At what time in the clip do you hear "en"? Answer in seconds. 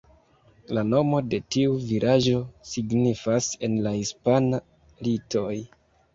3.69-3.77